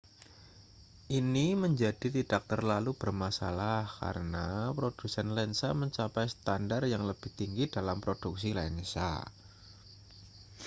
[1.19, 8.49] ini menjadi tidak terlalu bermasalah karena produsen lensa mencapai standar yang lebih tinggi dalam produksi
[8.59, 9.09] lensa